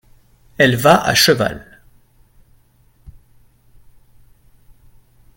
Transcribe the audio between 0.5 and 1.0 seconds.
elle va